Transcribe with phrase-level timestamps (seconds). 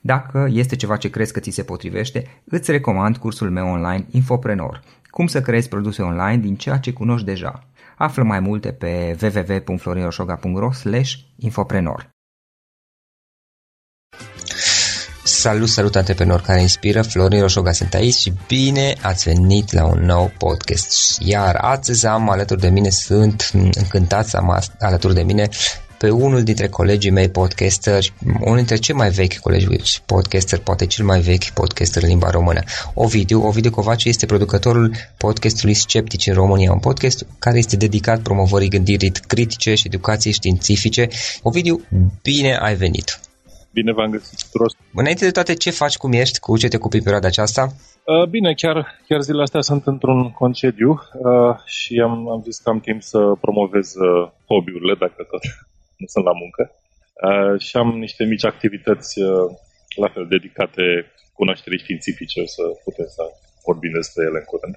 [0.00, 4.82] Dacă este ceva ce crezi că ți se potrivește, îți recomand cursul meu online Infoprenor.
[5.10, 7.68] Cum să creezi produse online din ceea ce cunoști deja.
[7.96, 10.70] Află mai multe pe www.florinosoga.ro
[11.36, 12.10] infoprenor.
[15.24, 20.04] Salut, salut antreprenori care inspiră, Florin Roșoga sunt aici și bine ați venit la un
[20.04, 21.20] nou podcast.
[21.20, 25.48] Iar astăzi am alături de mine, sunt încântat să am alături de mine
[25.98, 31.04] pe unul dintre colegii mei podcasteri, unul dintre cei mai vechi colegi podcaster, poate cel
[31.04, 32.60] mai vechi podcaster în limba română.
[32.94, 38.68] Ovidiu, Ovidiu Covaci este producătorul podcastului Sceptici în România, un podcast care este dedicat promovării
[38.68, 41.08] gândirii critice și educației științifice.
[41.42, 41.80] Ovidiu,
[42.22, 43.20] bine ai venit!
[43.72, 44.72] Bine v-am găsit tuturor!
[44.94, 47.62] Înainte de toate, ce faci, cum ești, cu ce te ocupi perioada aceasta?
[48.04, 48.76] Uh, bine, chiar,
[49.08, 53.18] chiar zilele astea sunt într-un concediu uh, și am, am zis că am timp să
[53.40, 55.42] promovez uh, hobby-urile, dacă tot
[56.00, 56.62] nu sunt la muncă.
[57.26, 59.46] Uh, și am niște mici activități uh,
[60.02, 60.84] la fel dedicate
[61.38, 63.22] cunoașterii științifice, să putem să
[63.68, 64.74] vorbim despre ele în curând.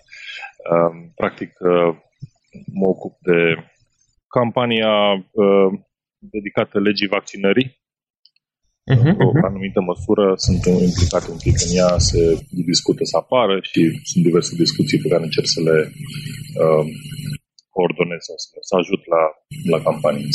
[0.71, 1.91] Uh, practic, uh,
[2.79, 3.39] mă ocup de
[4.37, 4.93] campania
[5.43, 5.69] uh,
[6.35, 7.69] dedicată legii vaccinării.
[8.93, 9.47] Uh-huh, Într-o uh-huh.
[9.49, 12.21] anumită măsură sunt implicat un pic în ea, se
[12.71, 15.77] discută să apară și sunt diverse discuții pe care încerc să le
[16.63, 16.85] uh,
[17.75, 19.23] coordonez sau să, să ajut la,
[19.73, 20.27] la campanie.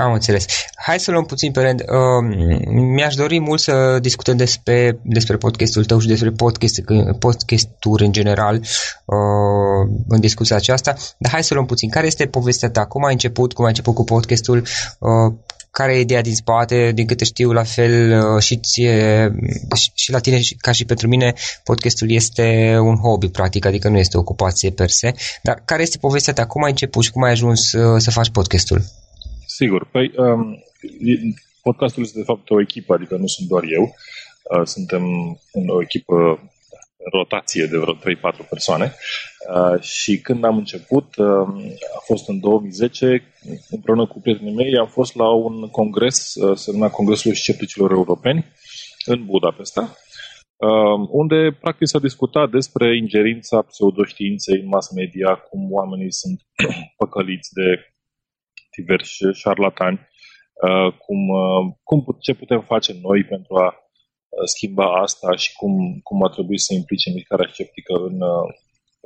[0.00, 0.44] Am înțeles.
[0.74, 1.80] Hai să luăm puțin pe rând.
[1.80, 6.80] Uh, mi-aș dori mult să discutăm despre, despre podcastul tău și despre podcast,
[7.18, 8.54] podcasturi în general
[9.04, 11.90] uh, în discuția aceasta, dar hai să luăm puțin.
[11.90, 12.86] Care este povestea ta?
[12.86, 13.52] Cum ai început?
[13.52, 14.66] Cum ai început cu podcastul?
[14.98, 15.34] Uh,
[15.70, 16.92] care e ideea din spate?
[16.94, 19.30] Din câte știu, la fel uh, și, ție,
[19.74, 21.34] și, și la tine ca și pentru mine,
[21.64, 25.14] podcastul este un hobby, practic, adică nu este o ocupație per se.
[25.42, 26.46] Dar care este povestea ta?
[26.46, 28.82] Cum ai început și cum ai ajuns uh, să faci podcastul?
[29.60, 29.84] Sigur.
[29.90, 30.64] Păi, um,
[31.62, 33.82] podcastul este de fapt o echipă, adică nu sunt doar eu.
[33.82, 35.02] Uh, suntem
[35.52, 36.14] în o echipă
[37.04, 37.98] în rotație de vreo 3-4
[38.50, 38.94] persoane
[39.54, 41.26] uh, și când am început, uh,
[41.96, 43.22] a fost în 2010,
[43.70, 48.44] împreună cu prietenii mei, am fost la un congres, uh, se numea Congresul Scepticilor Europeni,
[49.06, 49.96] în Budapesta,
[50.56, 56.40] uh, unde practic s-a discutat despre ingerința pseudoștiinței în mass media, cum oamenii sunt
[57.00, 57.90] păcăliți de
[58.76, 59.98] diversi șarlatani,
[60.66, 66.00] uh, cum, uh, cum, ce putem face noi pentru a uh, schimba asta și cum,
[66.02, 68.18] cum ar trebui să implice mișcarea sceptică în,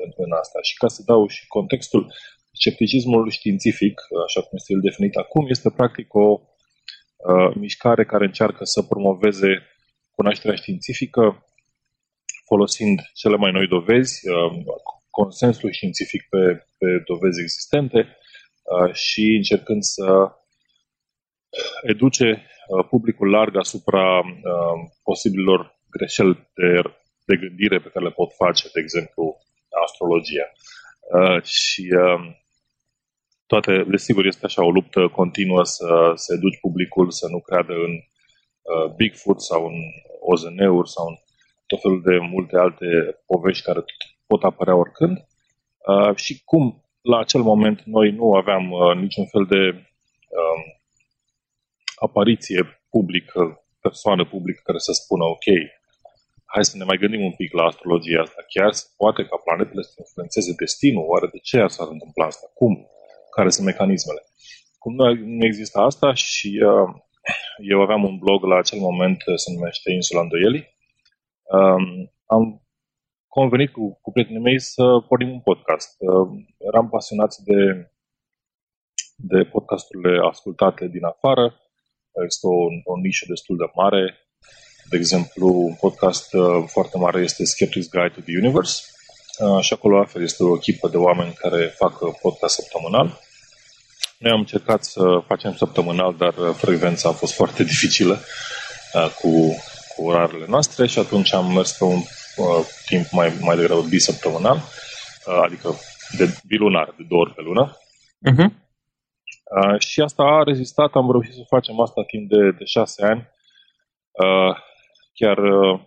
[0.02, 0.58] în, în asta.
[0.62, 2.12] Și ca să dau și contextul,
[2.52, 6.40] scepticismul științific, așa cum este el definit acum, este practic o
[7.16, 9.62] uh, mișcare care încearcă să promoveze
[10.10, 11.44] cunoașterea științifică
[12.44, 14.52] folosind cele mai noi dovezi, uh,
[15.10, 18.23] consensul științific pe, pe dovezi existente, Uh,
[18.92, 20.32] și încercând să
[21.82, 26.82] educe uh, publicul larg asupra uh, posibilor greșeli de,
[27.24, 29.36] de gândire pe care le pot face, de exemplu,
[29.84, 30.46] astrologia.
[31.42, 31.88] Și
[33.46, 37.92] toate, desigur, este așa o luptă continuă să, să educi publicul să nu creadă în
[37.92, 39.78] uh, Bigfoot sau în
[40.20, 41.14] OZN-uri sau în
[41.66, 42.86] tot felul de multe alte
[43.26, 43.84] povești care
[44.26, 49.44] pot apărea oricând uh, și cum la acel moment noi nu aveam uh, niciun fel
[49.54, 49.62] de
[50.40, 50.60] uh,
[52.06, 52.60] apariție
[52.90, 53.40] publică,
[53.80, 55.46] persoană publică care să spună ok,
[56.44, 58.40] hai să ne mai gândim un pic la astrologia asta.
[58.54, 61.04] Chiar se poate ca planetele să influențeze destinul?
[61.08, 62.46] Oare de ce s-ar întâmpla asta?
[62.54, 62.72] Cum?
[63.36, 64.22] Care sunt mecanismele?
[64.78, 64.92] Cum
[65.38, 66.88] nu există asta și uh,
[67.72, 70.64] eu aveam un blog la acel moment, uh, se numește Insula Îndoielii.
[71.42, 72.63] Um, am
[73.36, 75.90] convenit cu, cu prietenii mei să pornim un podcast.
[75.98, 76.28] Uh,
[76.70, 77.60] eram pasionați de,
[79.16, 81.44] de podcasturile ascultate din afară.
[82.28, 82.58] Este o,
[82.92, 84.02] o nișă destul de mare
[84.88, 88.82] de exemplu, un podcast uh, foarte mare este Skeptics Guide to the Universe
[89.38, 93.20] uh, și acolo la fel este o echipă de oameni care fac uh, podcast săptămânal.
[94.18, 98.18] Noi am încercat să facem săptămânal, dar frecvența a fost foarte dificilă
[99.20, 99.30] cu,
[99.94, 102.00] cu orarele noastre și atunci am mers pe un
[102.36, 105.74] uh, timp mai, mai degrabă bisăptămânal, uh, adică
[106.16, 107.76] de bilunar, de două ori pe lună.
[108.30, 108.48] Uh-huh.
[109.56, 113.28] Uh, și asta a rezistat, am reușit să facem asta timp de, de șase ani.
[114.10, 114.56] Uh,
[115.14, 115.80] chiar uh,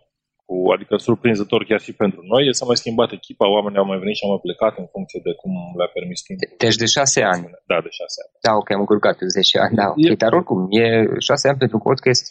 [0.48, 2.44] cu, adică surprinzător chiar și pentru noi.
[2.58, 5.34] S-a mai schimbat echipa, oamenii au mai venit și au mai plecat în funcție de
[5.42, 6.48] cum le-a permis timpul.
[6.66, 7.46] Deci de șase ani.
[7.72, 8.32] Da, de șase ani.
[8.46, 9.88] Da, ok, am încurcat de 10 ani, da.
[9.90, 10.14] Okay.
[10.14, 10.22] E...
[10.24, 10.86] Dar oricum, e
[11.30, 12.24] șase ani pentru podcast,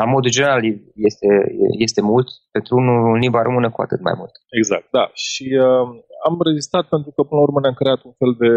[0.00, 0.60] la modul general,
[1.08, 1.28] este,
[1.86, 4.34] este mult, pentru unul în limba română cu atât mai mult.
[4.60, 5.04] Exact, da.
[5.26, 5.86] Și uh,
[6.28, 8.52] am rezistat pentru că până la urmă ne-am creat un fel de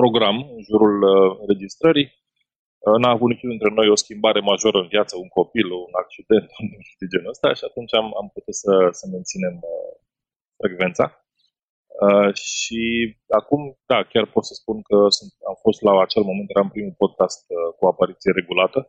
[0.00, 1.12] program în jurul uh,
[1.50, 2.08] registrării
[3.02, 6.48] n-a avut niciunul dintre noi o schimbare majoră în viață, un copil, un accident,
[7.00, 9.92] de genul ăsta și atunci am, am putut să, să menținem uh,
[10.60, 11.06] frecvența.
[12.06, 12.82] Uh, și
[13.40, 16.94] acum, da, chiar pot să spun că sunt, am fost la acel moment, eram primul
[17.02, 18.80] podcast uh, cu apariție regulată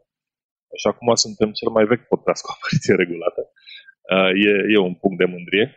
[0.80, 3.42] și acum suntem cel mai vechi podcast cu apariție regulată.
[4.14, 5.68] Uh, e, e un punct de mândrie.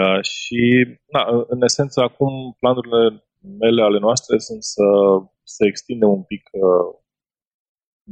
[0.00, 0.60] Uh, și,
[1.06, 3.24] na, în esență, acum planurile
[3.62, 4.86] mele ale noastre sunt să
[5.42, 6.86] să extindem un pic uh,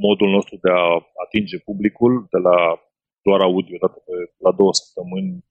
[0.06, 0.84] modul nostru de a
[1.24, 2.58] atinge publicul de la
[3.26, 4.14] doar audio dată pe,
[4.46, 5.44] la două săptămâni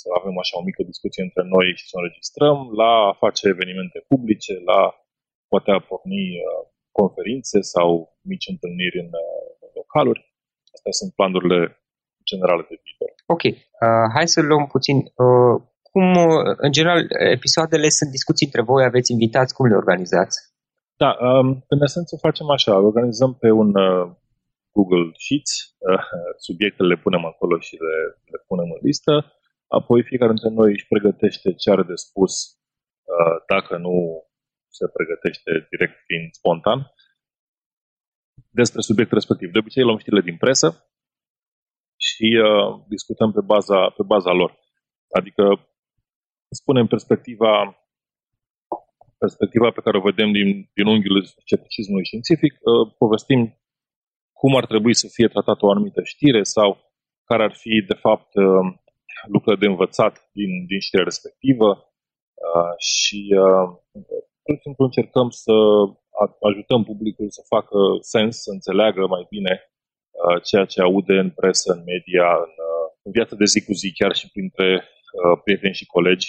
[0.00, 3.98] să avem așa o mică discuție între noi și să înregistrăm, la a face evenimente
[4.08, 4.80] publice, la
[5.50, 6.62] poate a porni uh,
[6.98, 7.88] conferințe sau
[8.30, 10.22] mici întâlniri în uh, localuri.
[10.74, 11.60] Astea sunt planurile
[12.30, 13.10] generale de viitor.
[13.34, 13.44] Ok.
[13.44, 14.96] Uh, hai să luăm puțin.
[15.24, 15.56] Uh,
[15.94, 17.00] cum, uh, în general,
[17.36, 20.36] episoadele sunt discuții între voi, aveți invitați, cum le organizați?
[21.02, 24.04] Da, um, în esență facem așa, organizăm pe un uh,
[24.76, 25.52] Google Sheets,
[25.90, 26.04] uh,
[26.46, 27.96] subiectele le punem acolo și le,
[28.32, 29.14] le punem în listă,
[29.78, 32.32] apoi fiecare dintre noi își pregătește ce are de spus
[33.12, 33.94] uh, dacă nu
[34.78, 36.80] se pregătește direct fiind spontan
[38.60, 39.48] despre subiectul respectiv.
[39.50, 40.68] De obicei luăm știrile din presă
[42.06, 44.58] și uh, discutăm pe baza, pe baza lor.
[45.18, 45.44] Adică
[46.54, 47.82] spunem perspectiva
[49.24, 53.40] perspectiva pe care o vedem din, din unghiul scepticismului științific, uh, povestim
[54.40, 56.68] cum ar trebui să fie tratată o anumită știre sau
[57.28, 58.66] care ar fi, de fapt, uh,
[59.34, 61.68] lucruri de învățat din, din știrea respectivă.
[62.48, 63.20] Uh, și
[64.44, 65.54] pur și simplu încercăm să
[66.48, 69.54] ajutăm publicul să facă sens, să înțeleagă mai bine
[70.48, 72.52] ceea ce aude în presă, în media, în,
[73.02, 74.68] în viața de zi cu zi, chiar și printre
[75.44, 76.28] prieteni și colegi.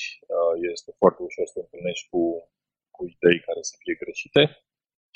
[0.72, 2.22] Este foarte ușor să te întâlnești cu
[2.96, 4.44] cu idei care să fie greșite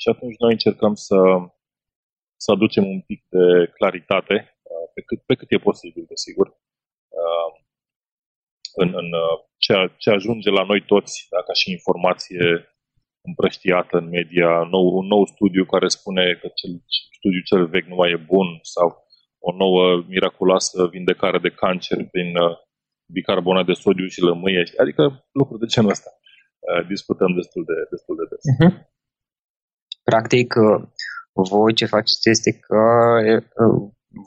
[0.00, 1.18] și atunci noi încercăm să,
[2.44, 3.46] să aducem un pic de
[3.76, 4.36] claritate,
[4.72, 6.46] uh, pe cât, pe cât e posibil, desigur,
[7.20, 7.50] uh,
[8.82, 9.72] în, în uh, ce,
[10.02, 12.44] ce ajunge la noi toți, da, ca și informație
[13.28, 16.72] împrăștiată în media, nou, un nou studiu care spune că cel,
[17.18, 18.88] studiul cel vechi nu mai e bun sau
[19.38, 22.34] o nouă miraculoasă vindecare de cancer prin
[23.16, 26.10] bicarbonat de sodiu și lămâie, adică lucruri de genul ăsta.
[26.66, 28.42] Uh, discutăm destul de, destul de des.
[28.52, 28.72] Uh-huh.
[30.10, 30.80] Practic, uh,
[31.50, 32.82] voi ce faceți este că
[33.62, 33.76] uh,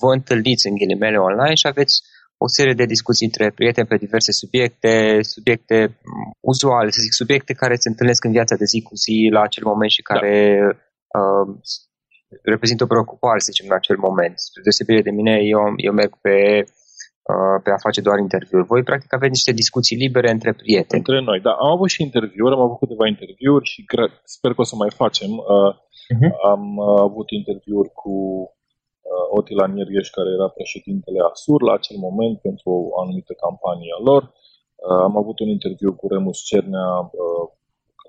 [0.01, 1.95] vă întâlniți în ghilimele online și aveți
[2.37, 7.53] o serie de discuții între prieteni pe diverse subiecte, subiecte mm, uzuale, să zic, subiecte
[7.53, 11.19] care se întâlnesc în viața de zi cu zi la acel moment și care da.
[11.19, 11.47] uh,
[12.43, 14.39] reprezintă o preocupare, să zicem, în acel moment.
[14.39, 16.80] Spre deosebire de mine, eu, eu merg pe Uh,
[17.63, 18.65] pe a face doar interviuri.
[18.65, 21.01] Voi, practic, aveți niște discuții libere între prieteni.
[21.03, 21.53] Între noi, da.
[21.63, 23.85] Am avut și interviuri, am avut câteva interviuri și
[24.23, 25.31] sper că o să mai facem.
[25.31, 26.31] Uh-huh.
[26.53, 28.13] Am uh, avut interviuri cu
[29.09, 34.01] uh, Otilan Iergheș, care era președintele ASUR la acel moment pentru o anumită campanie a
[34.09, 34.23] lor.
[35.07, 36.89] Am avut un interviu cu Remus Cernea,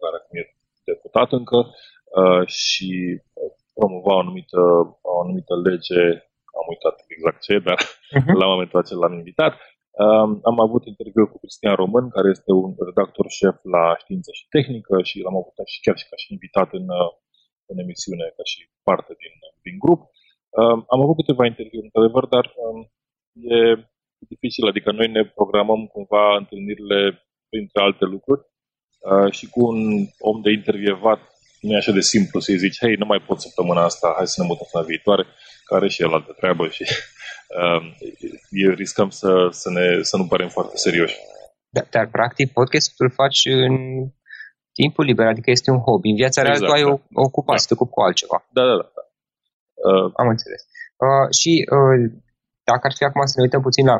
[0.01, 0.45] care acum e
[0.85, 1.59] deputat încă,
[2.47, 2.91] și
[3.75, 4.61] promova o anumită,
[5.13, 6.03] o anumită lege
[6.73, 8.35] uitat exact ce, dar uh-huh.
[8.43, 9.53] la momentul acela l-am invitat.
[10.05, 14.45] Um, am avut interviu cu Cristian Român, care este un redactor șef la știință și
[14.55, 17.11] tehnică și l-am avut și chiar și ca și invitat în, uh,
[17.71, 19.35] în emisiune, ca și parte din,
[19.67, 20.01] din grup.
[20.61, 22.79] Um, am avut câteva interviuri, într-adevăr, dar um,
[23.55, 23.59] e
[24.33, 27.01] dificil, adică noi ne programăm cumva întâlnirile
[27.51, 28.43] printre alte lucruri
[29.09, 29.79] uh, și cu un
[30.31, 31.21] om de intervievat
[31.63, 34.41] nu e așa de simplu să-i zici, hei, nu mai pot săptămâna asta, hai să
[34.41, 35.25] ne mutăm la viitoare,
[35.65, 36.85] care și el altă treabă și
[37.61, 41.17] uh, riscăm să, să, ne, să nu parem foarte serioși.
[41.77, 43.75] Dar, dar practic, podcastul îl faci în
[44.73, 46.09] timpul liber, adică este un hobby.
[46.09, 46.93] În viața reală exact, tu ai da.
[46.93, 47.69] o, ocupație, da.
[47.69, 48.39] te ocupi cu altceva.
[48.57, 48.89] Da, da, da.
[48.97, 49.05] da.
[49.89, 50.63] Uh, Am înțeles.
[51.05, 51.97] Uh, și uh,
[52.71, 53.99] dacă ar fi acum să ne uităm puțin la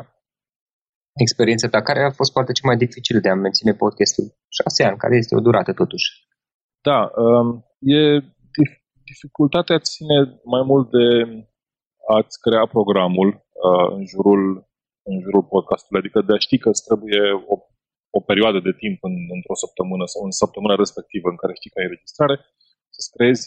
[1.25, 4.25] experiența ta, care a fost partea cea mai dificilă de a menține podcastul?
[4.57, 6.07] Șase ani, care este o durată totuși.
[6.87, 7.47] Da, um,
[7.79, 7.99] e
[9.11, 10.17] dificultatea ține
[10.53, 11.05] mai mult de
[12.15, 13.29] a-ți crea programul
[13.67, 14.71] uh, în jurul
[15.09, 17.55] în jurul podcastului, adică de a ști că îți trebuie o,
[18.17, 21.79] o perioadă de timp în, într-o săptămână sau în săptămâna respectivă în care știi că
[21.79, 22.35] ai înregistrare,
[22.95, 23.45] să-ți creezi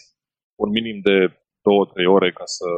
[0.63, 2.69] un minim de 2-3 ore ca să,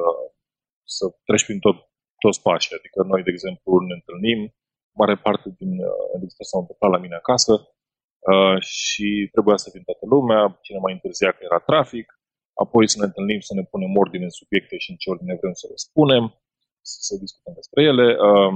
[0.98, 1.77] să treci prin tot,
[2.24, 2.77] toți pașii.
[2.79, 4.39] Adică noi, de exemplu, ne întâlnim,
[5.01, 7.53] mare parte din uh, înregistrări s-au întâmplat la mine acasă,
[8.19, 12.18] Uh, și trebuia să fim toată lumea, cine mai întârzia că era trafic,
[12.63, 15.55] apoi să ne întâlnim, să ne punem ordine în subiecte și în ce ordine vrem
[15.61, 16.23] să le spunem,
[16.89, 18.07] să, să discutăm despre ele.
[18.29, 18.53] Uh,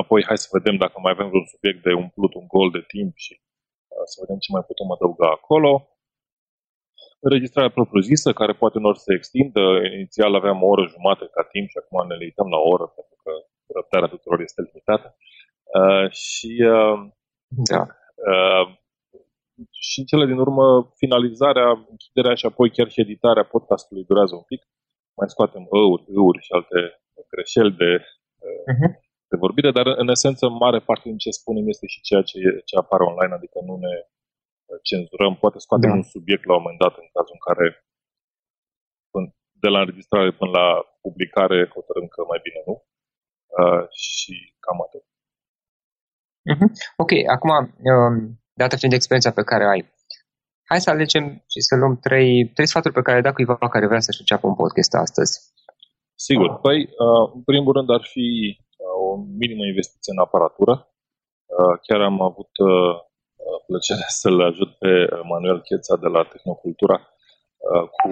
[0.00, 3.12] apoi hai să vedem dacă mai avem vreun subiect de umplut un gol de timp
[3.24, 3.32] și
[3.92, 5.72] uh, să vedem ce mai putem adăuga acolo.
[7.26, 9.64] Înregistrarea propriu-zisă, care poate unor se extindă.
[9.96, 13.16] Inițial aveam o oră jumate ca timp și acum ne limităm la o oră, pentru
[13.22, 13.30] că
[13.76, 15.08] răbdarea tuturor este limitată.
[15.78, 16.96] Uh, și uh,
[17.72, 17.82] da.
[18.30, 18.64] Uh,
[19.70, 20.66] și în cele din urmă,
[21.02, 24.62] finalizarea, închiderea și apoi chiar și editarea podcastului durează un pic.
[25.18, 26.78] Mai scoatem ăuri, ăuri și alte
[27.32, 27.90] greșeli de,
[28.72, 28.90] uh-huh.
[29.30, 32.74] de vorbire, dar în esență, mare parte din ce spunem este și ceea ce, ce
[32.76, 33.94] apare online, adică nu ne
[34.88, 35.34] cenzurăm.
[35.42, 35.96] Poate scoatem da.
[35.96, 37.66] un subiect la un moment dat în cazul în care
[39.64, 40.68] de la înregistrare până la
[41.04, 42.74] publicare hotărâm că mai bine nu.
[43.60, 44.34] Uh, și
[44.64, 45.04] cam atât.
[46.52, 46.70] Uh-huh.
[47.02, 47.50] Ok, acum,
[47.92, 48.16] um,
[48.62, 49.80] dată fiind experiența pe care ai,
[50.70, 53.86] hai să alegem și să luăm trei, trei sfaturi pe care le da cuiva care
[53.86, 55.32] vrea să-și înceapă un podcast astăzi.
[56.26, 56.48] Sigur.
[56.66, 59.10] Păi, uh, în primul rând ar fi uh, o
[59.42, 60.74] minimă investiție în aparatură.
[61.56, 62.52] Uh, chiar am avut
[63.66, 64.92] plăcerea să-l ajut pe
[65.30, 66.98] Manuel Cheța de la Tehnocultura
[68.00, 68.10] cu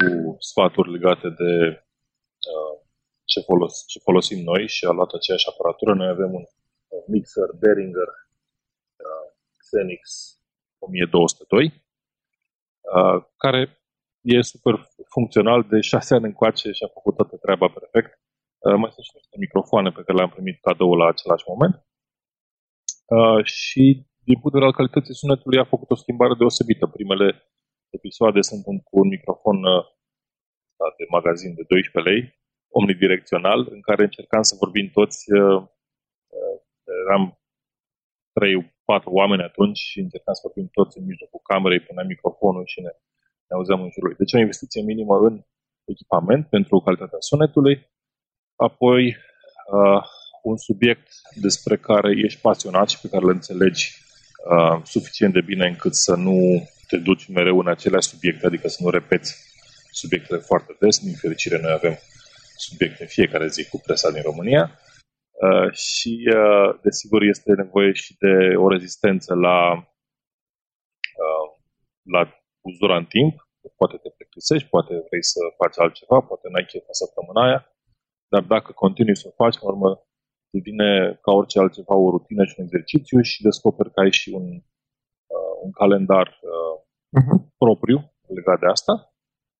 [0.50, 1.52] sfaturi legate de
[3.30, 5.94] ce, folos, ce folosim noi și a luat aceeași aparatură.
[5.94, 6.44] Noi avem un
[7.06, 8.10] mixer Behringer
[9.74, 10.02] Xenix
[10.78, 13.60] 1202, uh, care
[14.34, 14.74] e super
[15.14, 18.12] funcțional de șase ani încoace și a făcut toată treaba perfect.
[18.64, 21.74] Uh, mai sunt și niște microfoane pe care le-am primit cadou la același moment.
[23.16, 23.84] Uh, și
[24.28, 26.86] din punct de vedere al calității sunetului a făcut o schimbare deosebită.
[26.86, 27.28] Primele
[27.98, 29.58] episoade sunt cu un microfon
[30.78, 32.20] da, de magazin de 12 lei,
[32.78, 35.18] omnidirecțional, în care încercam să vorbim toți.
[37.04, 37.43] Eram
[38.36, 38.54] trei,
[38.90, 42.92] patru oameni atunci și încercam să vorbim toți în mijlocul camerei, puneam microfonul și ne,
[43.46, 44.20] ne auzeam în jurul lui.
[44.22, 45.34] Deci o investiție minimă în
[45.92, 47.76] echipament pentru calitatea sunetului,
[48.68, 49.02] apoi
[49.76, 50.02] uh,
[50.42, 51.08] un subiect
[51.46, 53.82] despre care ești pasionat și pe care îl înțelegi
[54.50, 56.38] uh, suficient de bine încât să nu
[56.88, 59.30] te duci mereu în aceleași subiecte, adică să nu repeți
[59.90, 60.98] subiectele foarte des.
[60.98, 61.98] Din fericire, noi avem
[62.56, 64.78] subiecte în fiecare zi cu presa din România.
[65.42, 69.58] Uh, și, uh, desigur, este nevoie și de o rezistență la,
[71.22, 71.46] uh,
[72.02, 72.22] la
[72.60, 73.48] uzura în timp.
[73.76, 77.60] Poate te plictisești, poate vrei să faci altceva, poate n-ai chef în săptămâna aia,
[78.32, 79.90] dar dacă continui să o faci, în urmă,
[80.56, 84.46] devine ca orice altceva o rutină și un exercițiu și descoperi că ai și un,
[85.34, 86.76] uh, un calendar uh,
[87.18, 87.38] uh-huh.
[87.56, 87.98] propriu
[88.36, 88.94] legat de asta.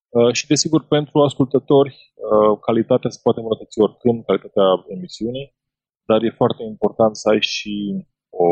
[0.08, 4.66] Uh, și, desigur, pentru ascultători, uh, calitatea se poate îmbunătăți oricând, calitatea
[4.96, 5.46] emisiunii,
[6.06, 7.74] dar e foarte important să ai și
[8.30, 8.48] o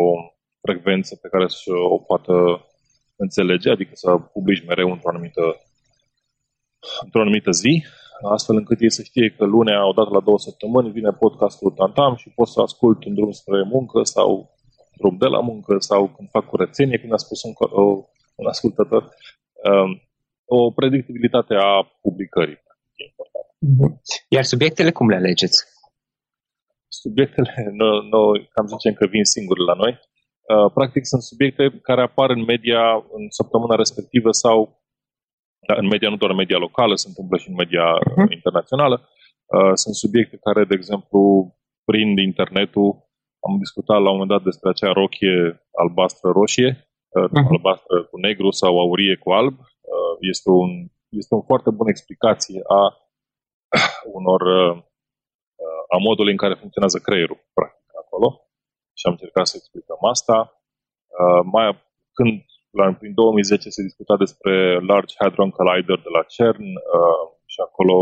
[0.60, 2.34] frecvență pe care să o poată
[3.16, 5.44] înțelege, adică să publici mereu într-o anumită,
[7.04, 7.84] într-o anumită zi,
[8.30, 12.28] astfel încât ei să știe că lunea, odată la două săptămâni, vine podcastul Tantam și
[12.38, 14.50] pot să ascult în drum spre muncă sau
[14.98, 17.52] drum de la muncă sau când fac curățenie, când a spus un,
[18.34, 19.02] un ascultător.
[19.02, 19.90] Um,
[20.44, 22.60] o predictibilitate a publicării.
[24.28, 25.58] Iar subiectele cum le alegeți?
[27.04, 28.20] Subiectele, nu, nu,
[28.54, 29.92] cam zicem că vin singuri la noi.
[30.52, 32.82] Uh, practic sunt subiecte care apar în media
[33.16, 34.56] în săptămâna respectivă sau
[35.68, 38.30] da, în media, nu doar în media locală, se întâmplă și în media uh-huh.
[38.38, 38.96] internațională.
[39.54, 41.20] Uh, sunt subiecte care, de exemplu,
[41.90, 42.90] prind internetul.
[43.46, 45.36] Am discutat la un moment dat despre acea rochie
[45.82, 47.44] albastră-roșie, uh-huh.
[47.54, 49.54] albastră cu negru sau aurie cu alb.
[49.92, 50.70] Uh, este, un,
[51.20, 52.82] este o foarte bună explicație a
[54.18, 54.74] unor uh,
[55.94, 58.28] a modului în care funcționează creierul, practic, acolo.
[58.98, 60.36] Și am încercat să explicăm asta.
[61.54, 61.66] Mai,
[62.16, 62.32] când
[62.78, 64.54] la, prin 2010 se discuta despre
[64.90, 66.68] Large Hadron Collider de la CERN
[67.52, 67.96] și acolo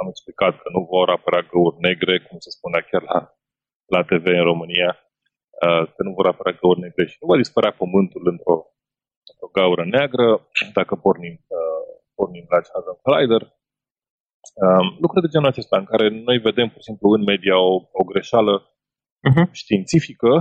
[0.00, 3.18] am explicat că nu vor apărea găuri negre, cum se spunea chiar la,
[3.94, 4.90] la TV în România,
[5.64, 8.56] uh, că nu vor apărea găuri negre și nu va dispărea Pământul într-o,
[9.30, 10.28] într-o gaură neagră
[10.78, 13.42] dacă pornim, uh, pornim la Hadron Collider.
[14.66, 17.74] Um, lucruri de genul acesta, în care noi vedem, pur și simplu, în media o,
[18.00, 18.52] o greșeală
[19.28, 19.50] uh-huh.
[19.52, 20.32] științifică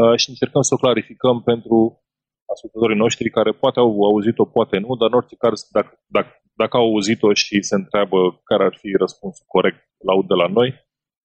[0.00, 2.04] uh, și încercăm să o clarificăm pentru
[2.52, 6.32] ascultătorii noștri care poate au auzit-o, poate nu, dar în orice caz, dacă, dacă,
[6.62, 10.48] dacă au auzit-o și se întreabă care ar fi răspunsul corect, la aud de la
[10.58, 10.68] noi.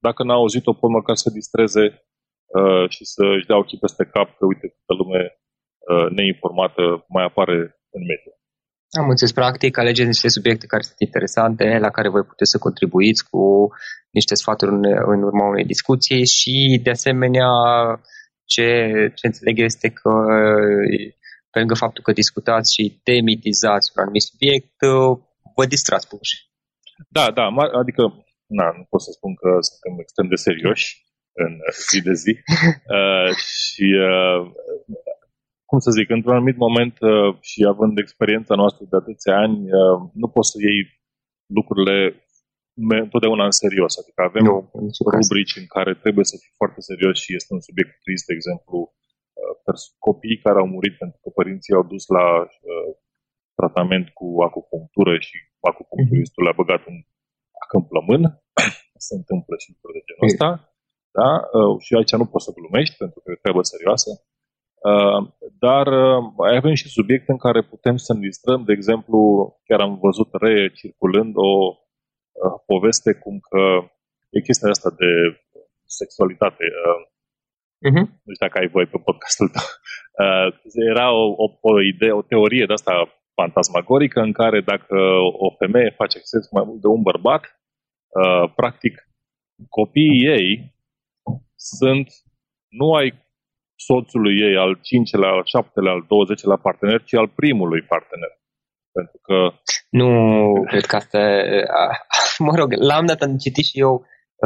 [0.07, 1.83] Dacă n-au auzit-o, pot măcar să distreze
[2.57, 5.21] uh, și să-și dea ochii peste cap că, uite, câtă lume
[5.91, 7.57] uh, neinformată mai apare
[7.95, 8.31] în mediu.
[8.91, 13.29] Am înțeles, practic, alegeți niște subiecte care sunt interesante, la care voi puteți să contribuiți
[13.29, 13.67] cu
[14.11, 17.49] niște sfaturi în, în urma unei discuții și, de asemenea,
[18.45, 18.67] ce,
[19.15, 20.11] ce înțeleg este că
[21.51, 25.17] pe lângă faptul că discutați și temitizați un anumit subiect, uh,
[25.55, 26.35] vă distrați puși.
[27.07, 27.45] Da, da,
[27.81, 28.03] adică
[28.59, 30.87] na, nu pot să spun că suntem extrem de serioși
[31.43, 31.51] în
[31.89, 32.33] zi de zi
[32.95, 34.41] uh, și uh,
[35.69, 39.97] cum să zic, într-un anumit moment uh, și având experiența noastră de atâția ani, uh,
[40.21, 40.81] nu poți să iei
[41.57, 41.97] lucrurile
[43.05, 43.91] întotdeauna în serios.
[44.01, 44.55] Adică avem nu,
[45.17, 48.77] rubrici în care trebuie să fii foarte serios și este un subiect trist, de exemplu,
[50.07, 52.89] copii care au murit pentru că părinții au dus la uh,
[53.59, 55.37] tratament cu acupunctură și
[55.69, 56.97] acupuncturistul le-a băgat un
[57.63, 58.23] ac în plămân.
[59.07, 60.49] Se întâmplă și lucruri de genul ăsta.
[61.19, 61.31] Da?
[61.57, 64.09] Uh, și aici nu poți să glumești pentru că e treabă serioasă.
[64.87, 65.27] Uh,
[65.59, 66.23] dar uh,
[66.57, 68.63] avem și subiecte în care putem să ne distrăm.
[68.63, 69.19] De exemplu,
[69.65, 73.61] chiar am văzut recirculând o uh, poveste cum că
[74.29, 75.11] e chestia asta de
[75.85, 76.65] sexualitate.
[76.85, 77.07] Uh,
[77.87, 78.05] Uh-huh.
[78.23, 79.67] Nu știu dacă ai voi pe podcastul tău.
[80.23, 80.47] Uh,
[80.93, 82.93] era o, o, o idee, o teorie de asta
[83.33, 84.95] fantasmagorică în care dacă
[85.45, 89.09] o femeie face sex mai mult de un bărbat, uh, practic
[89.69, 90.75] copiii ei
[91.55, 92.07] sunt
[92.69, 93.09] nu ai
[93.87, 98.31] soțului ei al cincelea, al șaptelea, al douăzecelea partener, ci al primului partener.
[98.91, 99.35] Pentru că...
[99.89, 100.09] Nu,
[100.69, 101.19] cred că asta...
[102.47, 103.93] Mă rog, l-am dat, am citit și eu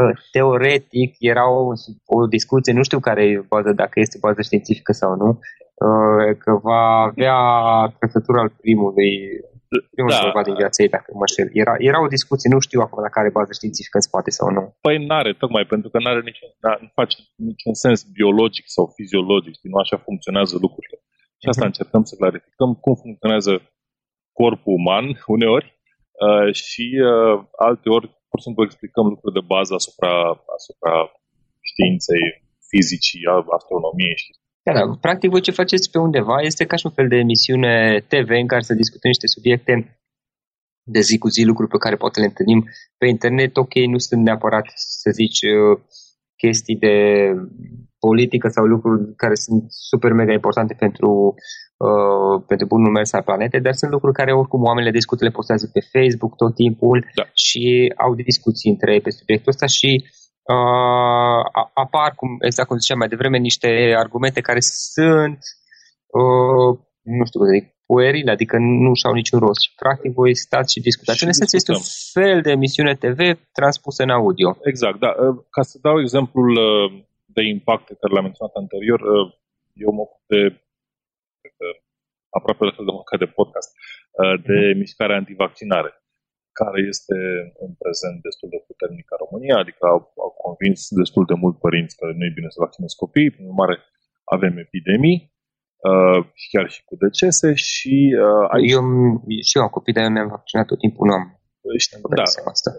[0.02, 1.62] Uh, teoretic era o,
[2.06, 6.52] o discuție, nu știu care e bază, dacă este bază științifică sau nu, uh, că
[6.62, 7.38] va avea
[8.00, 9.12] trăsătura al primului,
[9.94, 10.24] primul da.
[10.26, 11.46] bărbat din viața ei, dacă mă știu.
[11.64, 14.64] Era, era o discuție, nu știu acum dacă are bază științifică în spate sau nu.
[14.86, 16.50] Păi nu are, tocmai pentru că nu are niciun,
[16.84, 17.18] nu face
[17.50, 20.98] niciun sens biologic sau fiziologic, nu așa funcționează lucrurile.
[21.42, 21.72] Și asta uh-huh.
[21.72, 23.54] încercăm să clarificăm cum funcționează
[24.40, 25.06] corpul uman
[25.36, 25.68] uneori
[26.26, 27.36] uh, și uh,
[27.68, 30.16] alteori pur și simplu explicăm lucruri de bază asupra,
[30.58, 30.94] asupra
[31.70, 32.26] științei,
[32.70, 33.22] fizicii,
[33.58, 34.32] astronomiei și
[34.64, 34.98] da, da.
[35.02, 38.48] Practic, voi ce faceți pe undeva este ca și un fel de emisiune TV în
[38.48, 39.74] care să discutăm niște subiecte
[40.84, 42.66] de zi cu zi, lucruri pe care poate le întâlnim
[42.98, 43.58] pe internet.
[43.58, 45.80] Ok, nu sunt neapărat, să zici, uh,
[46.36, 46.96] chestii de
[48.00, 51.36] politică sau lucruri care sunt super mega importante pentru
[51.90, 55.38] Uh, pentru bunul mers al planetei, dar sunt lucruri care oricum oamenii le discută, le
[55.38, 57.24] postează pe Facebook tot timpul da.
[57.34, 60.23] și au discuții între ei pe subiectul ăsta și uh,
[61.74, 65.40] apar, cum, exact cum ziceam mai devreme, niște argumente care sunt,
[66.08, 69.62] uh, nu știu cum să zic, puerile, adică nu și-au niciun rost.
[69.62, 71.18] Și practic voi stați și discutați.
[71.18, 73.20] Și în esență este un fel de emisiune TV
[73.52, 74.50] transpusă în audio.
[74.72, 75.12] Exact, da.
[75.24, 79.00] Uh, ca să dau exemplul uh, de impact pe care l-am menționat anterior,
[79.74, 80.42] eu mă ocup de
[82.38, 83.70] aproape la fel de mâncat de podcast,
[84.20, 84.78] uh, de mhm.
[84.84, 85.92] mișcarea antivaccinare,
[86.62, 87.18] care este
[87.66, 91.98] în prezent destul de puternică în România, adică au, au convins destul de mult părinți
[92.00, 93.76] că nu e bine să vaccinezi copiii, prin urmare
[94.36, 95.20] avem epidemii,
[95.90, 96.20] uh,
[96.52, 98.72] chiar și cu decese și uh, aici...
[98.76, 98.84] Eu
[99.48, 101.26] și eu am copii, dar eu mi-am vaccinat tot timpul, nu am
[102.22, 102.72] da, asta.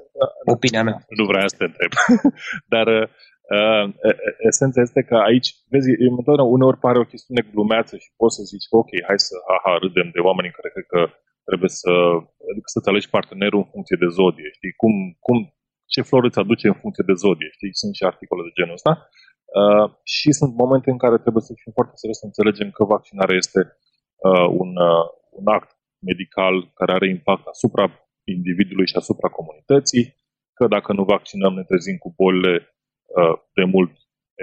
[0.54, 0.98] Opinia mea.
[1.18, 1.92] Nu vreau să te întreb.
[2.74, 3.08] Dar uh,
[3.56, 3.84] Uh,
[4.50, 8.68] esența este că aici, vezi, întotdeauna uneori pare o chestiune glumeață și poți să zici
[8.68, 11.00] că ok, hai să haha, râdem de oameni care cred că
[11.48, 11.92] trebuie să,
[12.50, 14.94] adică să-ți alegi partenerul în funcție de zodie, știi, cum,
[15.26, 15.38] cum,
[15.92, 18.92] ce flori îți aduce în funcție de zodie, știi, sunt și articole de genul ăsta.
[19.60, 23.36] Uh, și sunt momente în care trebuie să fim foarte serios să înțelegem că vaccinarea
[23.42, 23.60] este
[24.28, 25.04] uh, un, uh,
[25.38, 25.70] un act
[26.10, 27.84] medical care are impact asupra
[28.36, 30.04] individului și asupra comunității
[30.56, 32.54] că dacă nu vaccinăm ne trezim cu bolile
[33.18, 33.92] uh, de mult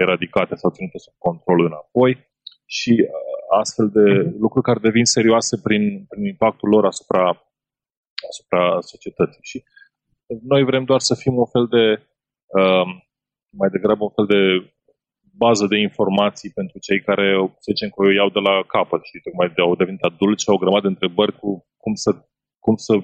[0.02, 2.12] eradicate sau ținute sub control înapoi.
[2.76, 4.38] Și uh, astfel de uh-huh.
[4.44, 7.24] lucruri care devin serioase prin, prin impactul lor asupra,
[8.30, 9.42] asupra societății.
[9.50, 9.58] Și
[10.52, 11.84] noi vrem doar să fim un fel de,
[12.58, 12.86] uh,
[13.60, 14.40] mai degrabă un fel de
[15.44, 17.26] bază de informații pentru cei care,
[17.64, 20.48] să zicem că o iau de la capăt și tocmai de au devenit adulți și
[20.48, 21.50] au o grămadă de întrebări cu
[21.82, 22.10] cum să,
[22.64, 22.94] cum să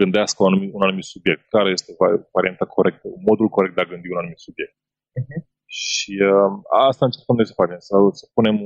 [0.00, 1.90] gândească un anumit, un anumit subiect, care este
[2.36, 4.76] varianta corectă, modul corect de a gândi un anumit subiect.
[5.18, 5.40] Uh-huh.
[5.66, 6.52] Și uh,
[6.88, 8.56] asta încercăm noi să facem, să, să punem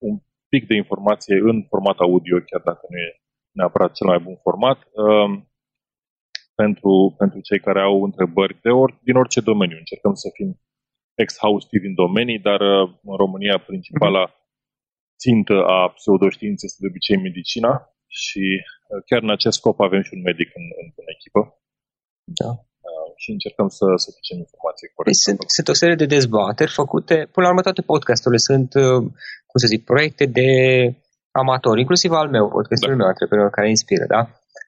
[0.00, 4.18] un, un pic de informație în format audio, chiar dacă nu e neapărat cel mai
[4.18, 5.30] bun format, uh,
[6.54, 9.76] pentru, pentru cei care au întrebări de or, din orice domeniu.
[9.76, 10.60] Încercăm să fim
[11.14, 14.34] exhaustivi în domenii, dar uh, în România principala
[15.18, 17.72] țintă a pseudoștiinței este de obicei medicina
[18.06, 21.40] și uh, chiar în acest scop avem și un medic în, în, în echipă.
[22.24, 22.69] Da.
[23.20, 25.08] Uh, și încercăm să, să ducem informații corecte.
[25.08, 28.70] Păi sunt, sunt o serie de dezbateri făcute, până la urmă toate podcasturile sunt,
[29.48, 30.48] cum să zic, proiecte de
[31.42, 33.00] amatori, inclusiv al meu, podcastul da.
[33.00, 34.22] meu, antreprenor care inspiră, da?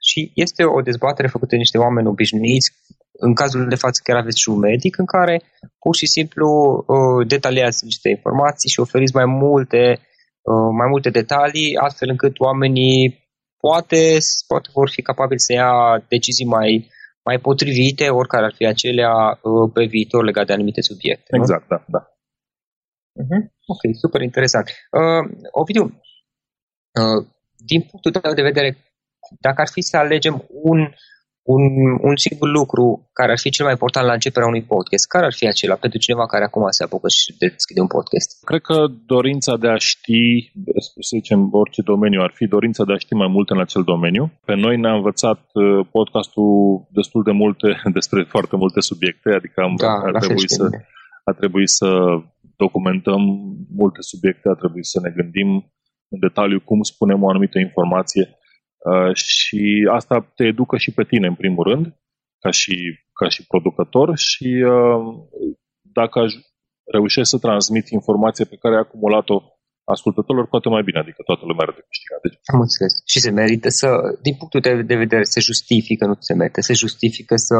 [0.08, 2.68] Și este o dezbatere făcută de niște oameni obișnuiți,
[3.26, 5.34] în cazul de față chiar aveți și un medic, în care
[5.82, 6.46] pur și simplu
[6.86, 9.82] uh, detaliați niște informații și oferiți mai multe,
[10.50, 13.00] uh, mai multe detalii, astfel încât oamenii
[13.64, 15.72] poate, poate vor fi capabili să ia
[16.08, 16.70] decizii mai,
[17.24, 21.36] mai potrivite, oricare ar fi acelea uh, pe viitor legate de anumite subiecte.
[21.36, 21.76] Exact, nu?
[21.76, 22.06] da, da.
[23.22, 23.42] Uh-huh.
[23.66, 24.66] Ok, super interesant.
[24.90, 28.76] Uh, Ovidiu, uh, din punctul tău de vedere,
[29.40, 30.94] dacă ar fi să alegem un,
[31.42, 31.62] un,
[32.08, 35.34] un singur lucru care ar fi cel mai important la începerea unui podcast, care ar
[35.34, 38.44] fi acela pentru cineva care acum se apucă și deschide un podcast?
[38.44, 38.76] Cred că
[39.06, 40.52] dorința de a ști,
[41.08, 44.24] să zicem, orice domeniu ar fi dorința de a ști mai multe în acel domeniu.
[44.44, 46.50] Pe noi ne-a învățat uh, podcastul
[46.90, 50.64] destul de multe despre foarte multe subiecte, adică am, da, a, trebuit să,
[51.24, 51.88] a trebuit să
[52.56, 53.22] documentăm
[53.80, 55.48] multe subiecte, a trebuit să ne gândim
[56.08, 58.41] în detaliu cum spunem o anumită informație Uh,
[59.12, 61.84] și asta te educă și pe tine, în primul rând,
[62.38, 62.74] ca și,
[63.18, 65.00] ca și producător și uh,
[65.98, 66.20] dacă
[66.96, 69.36] reușești să transmiți informația pe care ai acumulat-o
[69.84, 72.20] ascultătorilor, poate mai bine, adică toată lumea are de câștigat.
[72.26, 72.38] Deci...
[72.54, 72.92] Am înțeles.
[73.12, 73.88] Și se merită să,
[74.26, 77.58] din punctul de vedere, se justifică, nu se merită, se justifică să,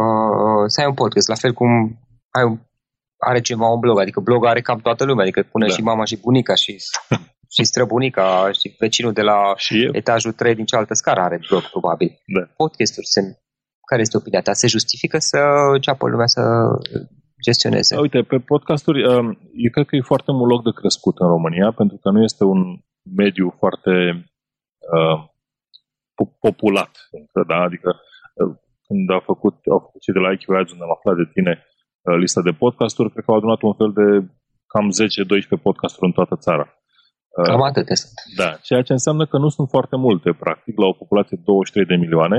[0.00, 1.70] uh, să ai un podcast, la fel cum
[2.38, 2.56] ai un,
[3.28, 5.74] are ceva un blog, adică blog are cam toată lumea, adică pune da.
[5.74, 6.72] și mama și bunica și
[7.54, 12.10] și străbunica și vecinul de la și etajul 3 din cealaltă scară are blog, probabil.
[12.36, 12.42] Da.
[12.56, 13.38] Podcasturi sunt.
[13.90, 14.52] Care este opinia ta?
[14.52, 15.38] Se justifică să
[15.72, 16.42] înceapă lumea să
[17.46, 17.96] gestioneze?
[17.96, 19.26] Uite, pe podcasturi, um,
[19.64, 22.44] eu cred că e foarte mult loc de crescut în România, pentru că nu este
[22.44, 22.60] un
[23.22, 23.92] mediu foarte
[24.96, 25.18] uh,
[26.46, 26.92] populat.
[27.10, 27.58] Încă, da?
[27.68, 27.90] Adică
[28.40, 31.30] uh, când a făcut, au făcut cei de la IQ Ads, unde am aflat de
[31.34, 34.06] tine uh, lista de podcasturi, cred că au adunat un fel de
[34.72, 34.86] cam
[35.58, 36.79] 10-12 podcasturi în toată țara.
[37.32, 38.12] Cam atâtea sunt.
[38.36, 41.86] Da, ceea ce înseamnă că nu sunt foarte multe, practic, la o populație de 23
[41.86, 42.38] de milioane.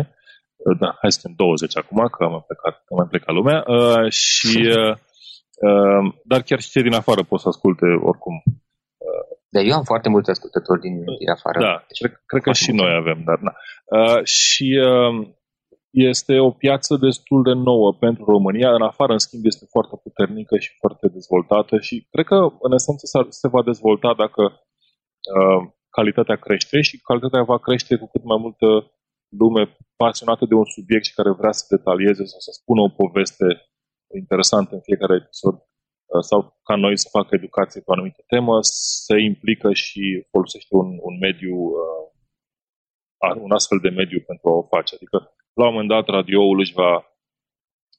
[0.56, 3.60] Uh, da, hai să spunem 20 acum, că am plecat, că am plecat lumea.
[3.68, 4.94] Uh, și, uh,
[5.68, 8.36] uh, dar chiar și cei din afară pot să asculte oricum.
[9.08, 11.60] Uh, da, eu am foarte mulți ascultători din, din afară.
[11.60, 13.54] Da, deci, cred, cred că și noi avem, dar na.
[13.98, 15.28] Uh, și uh,
[15.90, 18.70] este o piață destul de nouă pentru România.
[18.74, 23.06] În afară, în schimb, este foarte puternică și foarte dezvoltată și cred că, în esență,
[23.30, 24.71] se va dezvolta dacă Uh,
[25.90, 28.68] calitatea crește și calitatea va crește cu cât mai multă
[29.42, 33.48] lume pasionată de un subiect și care vrea să detalieze sau să spună o poveste
[34.22, 38.56] interesantă în fiecare episod uh, sau ca noi să facă educație pe o anumită temă,
[39.06, 42.06] se implică și folosește un, un mediu, uh,
[43.46, 44.96] un astfel de mediu pentru a o face.
[44.96, 45.18] Adică,
[45.54, 46.94] la un moment dat, radioul își va,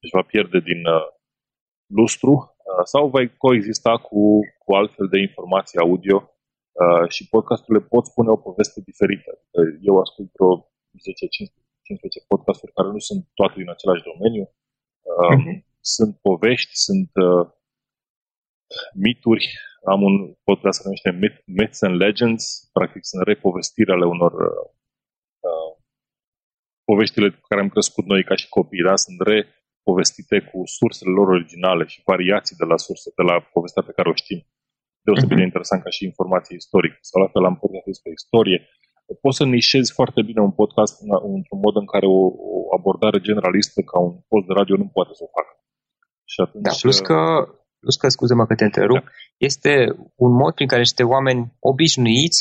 [0.01, 0.83] își va pierde din
[1.87, 6.32] lustru sau va coexista cu, cu altfel de informații audio
[6.81, 9.31] Uh, și podcasturile pot spune o poveste diferită.
[9.39, 14.45] Adică eu ascult vreo 10-15 podcasturi care nu sunt toate din același domeniu.
[15.11, 15.57] Uh, uh-huh.
[15.81, 17.45] Sunt povești, sunt uh,
[19.05, 19.47] mituri.
[19.93, 20.17] Am un
[20.49, 22.43] podcast care se numește Myths and Legends.
[22.73, 24.67] Practic sunt repovestiri ale unor uh,
[25.49, 25.73] uh,
[26.85, 28.87] poveștile cu care am crescut noi ca și copii.
[28.89, 28.97] Da?
[28.97, 33.97] Sunt repovestite cu sursele lor originale și variații de la surse, de la povestea pe
[33.97, 34.41] care o știm
[35.07, 35.51] deosebit de mhm.
[35.51, 36.97] interesant ca și informație istorică.
[37.11, 38.59] Sau la fel am podcast despre istorie.
[39.25, 40.95] Poți să nișezi foarte bine un podcast
[41.37, 42.21] într-un mod în care o,
[42.57, 45.53] o abordare generalistă ca un post de radio nu poate să o facă.
[46.33, 47.21] Și atunci, da, plus că,
[47.83, 49.11] plus că scuze-mă că te întrerup, da.
[49.49, 49.73] este
[50.25, 52.38] un mod prin care niște oameni obișnuiți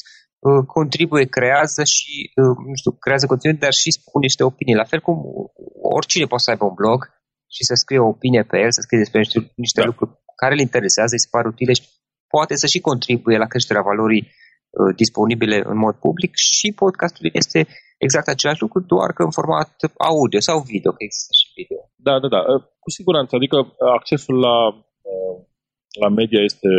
[0.48, 4.82] uh, contribuie, creează și, uh, nu știu, creează conținut, dar și spune niște opinii.
[4.82, 5.18] La fel cum
[5.98, 7.00] oricine poate să aibă un blog
[7.56, 9.86] și să scrie o opinie pe el, să scrie despre niște, niște da.
[9.86, 11.84] lucruri care îl interesează, îi se par utile și
[12.32, 17.60] poate să și contribuie la creșterea valorii uh, disponibile în mod public și podcastul este
[18.06, 19.72] exact același lucru, doar că în format
[20.12, 21.82] audio sau video, că există și video.
[22.08, 23.32] Da, da, da, uh, cu siguranță.
[23.36, 23.58] Adică
[23.98, 24.58] accesul la,
[25.12, 25.38] uh,
[26.04, 26.70] la media este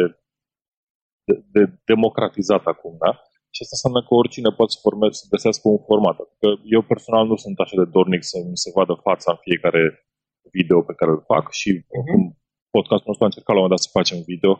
[1.26, 3.12] de, de democratizat acum, da?
[3.54, 6.16] Și asta înseamnă că oricine poate să, formeze, să găsească un format.
[6.24, 9.82] Adică eu personal nu sunt așa de dornic să mi se vadă fața în fiecare
[10.56, 12.06] video pe care îl fac și uh-huh.
[12.10, 12.22] cum
[12.76, 14.52] podcastul nostru a încercat la un moment dat să facem video,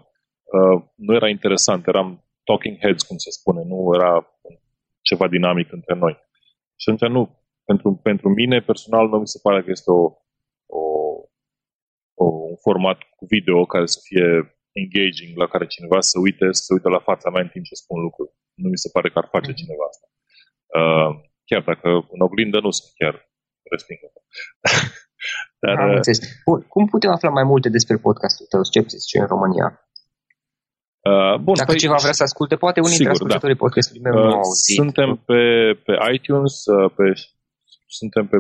[0.59, 2.09] uh, nu era interesant, eram
[2.45, 4.13] talking heads, cum se spune, nu era
[5.09, 6.15] ceva dinamic între noi.
[6.81, 7.23] Și atunci nu,
[7.65, 10.03] pentru, pentru mine personal nu mi se pare că este o,
[10.79, 10.83] o,
[12.23, 14.27] o, un format cu video care să fie
[14.81, 17.99] engaging, la care cineva să uite, să uite la fața mea în timp ce spun
[18.01, 18.33] lucruri.
[18.63, 19.61] Nu mi se pare că ar face mm-hmm.
[19.63, 20.07] cineva asta.
[20.79, 21.11] Uh,
[21.49, 23.15] chiar dacă în oglindă nu sunt chiar
[23.73, 24.23] respingător.
[25.63, 29.69] Dar, Am uh, Bun, cum putem afla mai multe despre podcastul tău, Sceptici, în România?
[31.11, 33.63] Uh, bun, Dacă păi, cineva vrea să asculte, poate unii sigur, dintre ascultătorii da.
[33.65, 34.77] podcastului meu uh, nu au auzit.
[34.83, 35.41] Suntem pe,
[35.87, 37.05] pe iTunes, uh, pe,
[37.99, 38.37] suntem pe,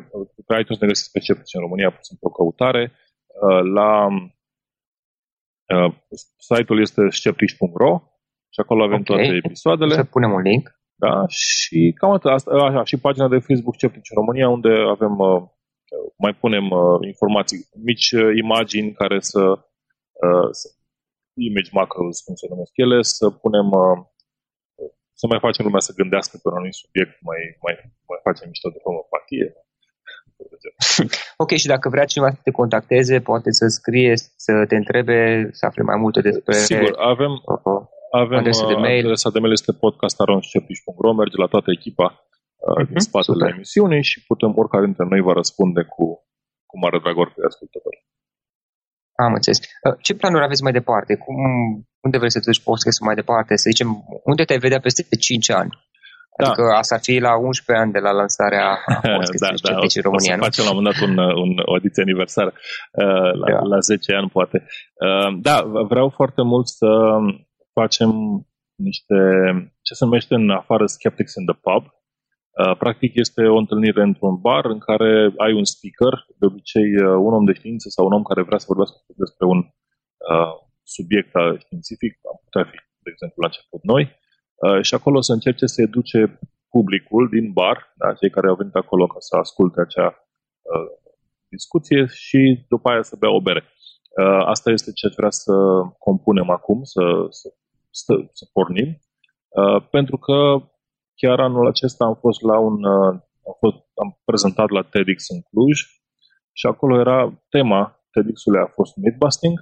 [0.46, 2.84] pe iTunes ne găsiți pe Sceptici în România, puțin pe o căutare.
[3.44, 3.90] Uh, la
[5.74, 5.90] uh,
[6.48, 7.92] site-ul este sceptici.ro
[8.54, 9.10] și acolo avem okay.
[9.10, 9.94] toate episoadele.
[9.94, 10.64] Să punem un link.
[11.04, 12.30] Da, și cam atât.
[12.30, 15.42] Asta, așa, și pagina de Facebook Sceptici în România, unde avem uh,
[16.24, 17.58] mai punem uh, informații,
[17.90, 19.42] mici uh, imagini care să,
[20.26, 20.66] uh, să
[21.48, 23.98] image macros, cum se numesc ele, să punem uh,
[25.20, 27.74] să mai facem lumea să gândească pe un anumit subiect, mai, mai,
[28.10, 29.46] mai facem mișto de homopatie.
[31.44, 34.12] ok, și dacă vrea cineva să te contacteze, poate să scrie,
[34.44, 35.18] să te întrebe,
[35.58, 36.54] să afle mai multe despre...
[36.54, 37.80] Sigur, avem, uh-huh.
[38.22, 39.04] avem adresa de mail.
[39.04, 43.54] Adresa de mail este podcast.ro, merge la toată echipa uh-huh, din spatele super.
[43.54, 46.04] emisiunii și putem, oricare dintre noi va răspunde cu,
[46.68, 47.94] cu mare drag oricare ascultător.
[49.28, 49.58] Am înțeles.
[49.58, 51.12] Uh, ce planuri aveți mai departe?
[51.24, 51.36] Cum,
[52.06, 53.56] unde vrei să te duci podcastul mai departe?
[53.56, 53.88] Să zicem,
[54.30, 55.70] unde te-ai vedea peste 5 ani?
[56.38, 56.46] Da.
[56.46, 58.66] Adică asta ar fi la 11 ani de la lansarea
[59.18, 61.76] podcastului da, da, în România, o să facem la un moment dat un, un, o
[61.76, 62.52] ediție aniversară,
[63.02, 63.60] uh, la, da.
[63.72, 64.58] la 10 ani poate.
[65.06, 65.56] Uh, da,
[65.92, 66.90] vreau foarte mult să
[67.72, 68.10] facem
[68.88, 69.16] niște,
[69.86, 72.01] ce se numește în afară Skeptics in the Pub, Uh,
[72.78, 77.32] practic este o întâlnire într-un bar în care ai un speaker, de obicei uh, un
[77.38, 82.12] om de știință sau un om care vrea să vorbească despre un uh, subiect științific,
[82.32, 84.02] am putea fi, de exemplu, la început noi,
[84.54, 86.38] uh, și acolo să încerce să educe
[86.74, 90.88] publicul din bar, da, cei care au venit acolo ca să asculte acea uh,
[91.48, 93.62] discuție și după aia să bea o bere.
[94.20, 95.54] Uh, asta este ce vrea să
[95.98, 97.48] compunem acum, să, să,
[97.90, 98.90] să, să pornim,
[99.48, 100.36] uh, pentru că
[101.22, 103.12] Chiar anul acesta am fost la un uh,
[103.48, 105.76] am, fost, am prezentat la TEDx în Cluj
[106.58, 109.56] și acolo era tema TEDx-ului a fost Mythbusting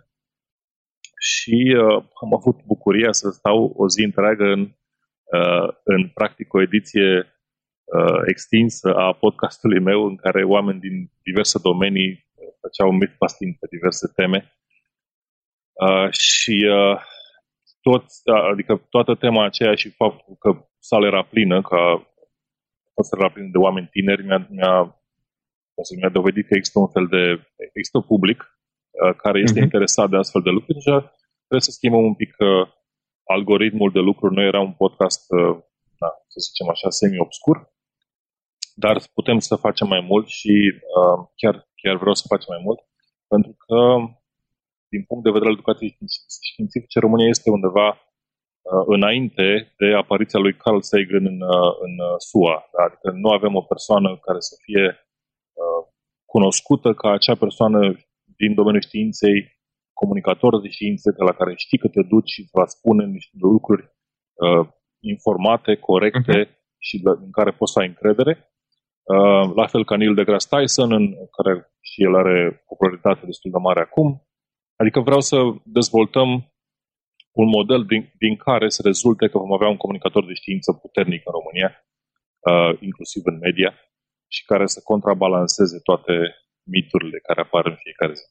[1.30, 4.60] și uh, am avut bucuria să stau o zi întreagă în,
[5.38, 7.08] uh, în practic o ediție
[7.96, 13.66] uh, extinsă a podcastului meu în care oameni din diverse domenii uh, făceau mythbusting pe
[13.70, 14.40] diverse teme.
[15.72, 17.00] Uh, și uh,
[17.80, 18.04] tot,
[18.52, 21.82] adică toată tema aceea și faptul că sala era plină, ca
[23.02, 24.74] sala era plină de oameni tineri, mi-a, mi-a,
[25.98, 27.22] mi-a dovedit că există un fel de,
[27.76, 29.68] există public uh, care este uh-huh.
[29.68, 30.90] interesat de astfel de lucruri și
[31.46, 32.68] trebuie să schimbăm un pic uh,
[33.24, 34.34] algoritmul de lucruri.
[34.34, 35.56] Noi era un podcast, uh,
[36.02, 37.56] da, să zicem așa, semi-obscur,
[38.74, 40.54] dar putem să facem mai mult și
[40.98, 42.80] uh, chiar, chiar vreau să facem mai mult,
[43.32, 43.76] pentru că
[44.92, 45.96] din punct de vedere al educației
[46.48, 49.46] științifice, România este undeva uh, înainte
[49.80, 52.56] de apariția lui Carl Sagan în, uh, în uh, SUA.
[52.74, 52.82] Da?
[52.88, 54.84] Adică nu avem o persoană care să fie
[55.60, 55.82] uh,
[56.32, 57.78] cunoscută ca acea persoană
[58.40, 59.36] din domeniul științei,
[59.92, 63.36] comunicator de științe, de la care știi că te duci și îți va spune niște
[63.40, 63.82] lucruri
[64.44, 64.66] uh,
[65.14, 66.58] informate, corecte uh-huh.
[66.86, 68.32] și de, în care poți să ai încredere.
[69.02, 73.56] Uh, la fel ca Neil deGrasse Tyson, în care și el are popularitate destul de
[73.68, 74.08] mare acum,
[74.80, 75.36] Adică vreau să
[75.78, 76.28] dezvoltăm
[77.42, 81.22] un model din, din care să rezulte că vom avea un comunicator de știință puternic
[81.26, 81.70] în România,
[82.50, 83.70] uh, inclusiv în media,
[84.34, 86.14] și care să contrabalanceze toate
[86.74, 88.26] miturile care apar în fiecare zi.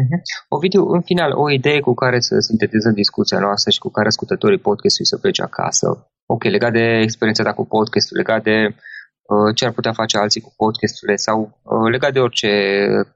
[0.00, 0.20] Uh-huh.
[0.56, 4.66] Ovidiu, în final, o idee cu care să sintetizăm discuția noastră și cu care ascultătorii
[4.68, 5.86] podcastului să plece acasă.
[6.34, 8.76] Ok, legat de experiența ta cu podcastul, legat de Uh,
[9.54, 12.52] ce ar putea face alții cu podcasturile sau uh, legat de orice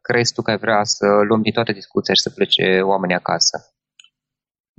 [0.08, 3.56] crezi tu că ai vrea să luăm din toată discuția și să plece oamenii acasă?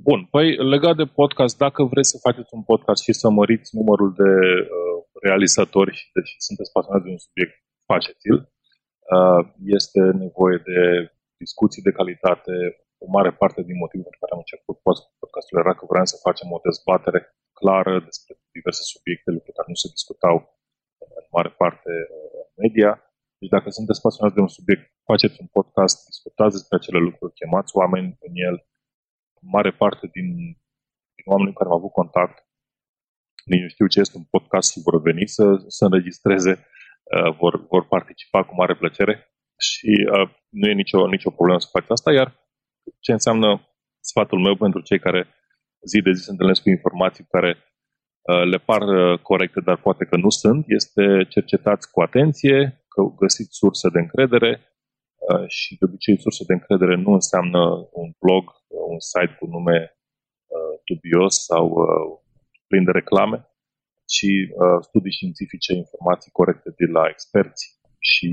[0.08, 4.10] Bun, păi legat de podcast, dacă vreți să faceți un podcast și să măriți numărul
[4.22, 4.96] de uh,
[5.26, 7.54] realizatori și deci sunteți pasionați de un subiect,
[7.90, 8.38] faceți-l.
[9.14, 9.42] Uh,
[9.78, 10.78] este nevoie de
[11.44, 12.52] discuții de calitate.
[13.04, 14.76] O mare parte din motivul pentru care am început
[15.20, 17.20] podcastul era că vreau să facem o dezbatere
[17.58, 20.36] clară despre diverse subiecte, lucruri care nu se discutau
[21.20, 22.90] în mare parte uh, în media.
[23.38, 27.76] Deci dacă sunteți pasionați de un subiect, faceți un podcast, discutați despre acele lucruri, chemați
[27.80, 28.56] oameni în el,
[29.56, 30.28] mare parte din,
[31.16, 32.36] din oamenii cu care am avut contact
[33.50, 35.44] nici nu știu ce este un podcast și vor veni să,
[35.76, 36.52] să înregistreze,
[37.14, 39.14] uh, vor, vor participa cu mare plăcere
[39.68, 42.28] și uh, nu e nicio, nicio problemă să faci asta, iar
[43.00, 43.48] ce înseamnă
[44.00, 45.20] sfatul meu pentru cei care
[45.90, 47.65] zi de zi se întâlnesc cu informații care uh,
[48.26, 53.56] le par uh, corecte, dar poate că nu sunt, este cercetați cu atenție, că găsiți
[53.56, 54.50] surse de încredere
[55.16, 57.60] uh, și de obicei surse de încredere nu înseamnă
[57.92, 58.44] un blog,
[58.92, 59.78] un site cu nume
[60.54, 62.06] uh, dubios sau uh,
[62.68, 63.38] plin de reclame,
[64.12, 64.30] ci
[64.62, 67.64] uh, studii științifice, informații corecte de la experți
[67.98, 68.30] și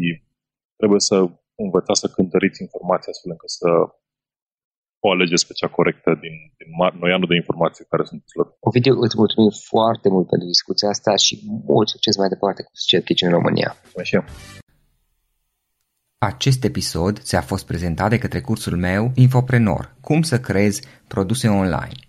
[0.79, 1.17] trebuie să
[1.55, 3.69] învățați să cântăriți informația astfel încât să
[5.05, 6.69] o alegeți pe cea corectă din, din
[7.01, 8.47] noianul de informații care sunt lor.
[8.59, 11.33] Ovidiu, îți mulțumim foarte mult pentru discuția asta și
[11.71, 13.69] mult succes mai departe cu sceptici în România.
[13.81, 14.23] Mulțumesc și eu.
[16.17, 21.99] Acest episod ți-a fost prezentat de către cursul meu Infoprenor, cum să creezi produse online.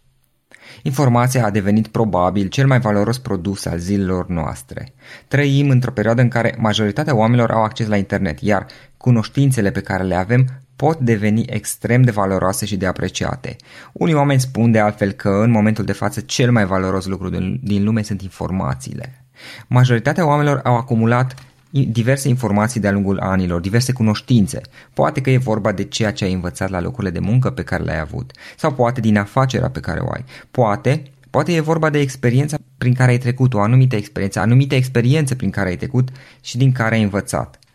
[0.82, 4.94] Informația a devenit probabil cel mai valoros produs al zilelor noastre.
[5.28, 10.02] Trăim într-o perioadă în care majoritatea oamenilor au acces la internet, iar cunoștințele pe care
[10.02, 13.56] le avem pot deveni extrem de valoroase și de apreciate.
[13.92, 17.28] Unii oameni spun de altfel că în momentul de față cel mai valoros lucru
[17.62, 19.24] din lume sunt informațiile.
[19.66, 21.34] Majoritatea oamenilor au acumulat
[21.70, 24.60] diverse informații de-a lungul anilor, diverse cunoștințe.
[24.92, 27.82] Poate că e vorba de ceea ce ai învățat la locurile de muncă pe care
[27.82, 30.24] le-ai avut, sau poate din afacerea pe care o ai.
[30.50, 35.34] Poate, poate e vorba de experiența prin care ai trecut, o anumită experiență, anumite experiențe
[35.34, 36.08] prin care ai trecut
[36.40, 37.58] și din care ai învățat.